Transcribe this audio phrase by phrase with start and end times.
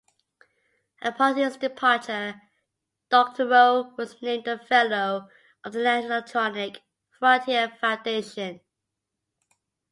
[1.03, 2.41] Upon his departure,
[3.11, 5.29] Doctorow was named a Fellow
[5.63, 6.81] of the Electronic
[7.19, 8.61] Frontier Foundation.